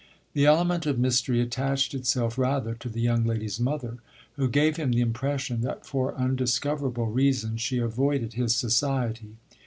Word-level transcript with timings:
The 0.33 0.47
element 0.47 0.87
of 0.87 0.97
mystery 0.97 1.41
attached 1.41 1.93
itself 1.93 2.35
rather 2.35 2.73
to 2.73 2.89
the 2.89 3.01
young 3.01 3.23
lady's 3.23 3.59
mother, 3.59 3.99
who 4.33 4.49
gave 4.49 4.77
him 4.77 4.91
the 4.93 5.01
impression 5.01 5.61
that 5.61 5.85
for 5.85 6.15
undiscoverable 6.15 7.05
reasons 7.05 7.61
she 7.61 7.77
avoided 7.77 8.33
his 8.33 8.55
society. 8.55 9.35